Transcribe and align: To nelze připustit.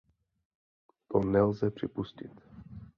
To 1.07 1.19
nelze 1.23 1.71
připustit. 1.71 2.41